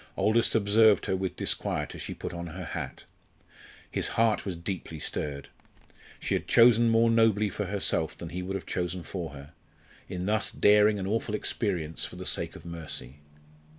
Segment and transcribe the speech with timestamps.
[0.17, 3.03] Aldous observed her with disquiet as she put on her hat.
[3.91, 5.49] His heart was deeply stirred.
[6.19, 9.53] She had chosen more nobly for herself than he would have chosen for her,
[10.09, 13.19] in thus daring an awful experience for the sake of mercy.